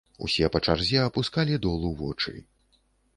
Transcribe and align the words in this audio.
Усе 0.27 0.47
па 0.53 0.61
чарзе 0.69 1.03
апускалі 1.09 1.59
долу 1.65 1.91
вочы. 1.99 2.33